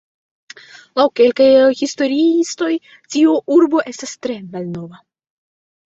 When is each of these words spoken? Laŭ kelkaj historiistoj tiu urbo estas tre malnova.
Laŭ 0.99 1.05
kelkaj 1.19 1.49
historiistoj 1.83 2.73
tiu 2.89 3.39
urbo 3.61 3.87
estas 3.95 4.19
tre 4.25 4.43
malnova. 4.53 5.09